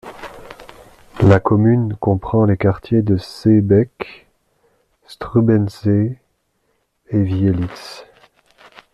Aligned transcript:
La 1.21 1.39
commune 1.39 1.95
comprend 1.95 2.45
les 2.45 2.57
quartiers 2.57 3.03
de 3.03 3.17
Seebeck, 3.17 4.25
Strubensee 5.05 6.17
et 7.09 7.21
Vielitz. 7.21 8.03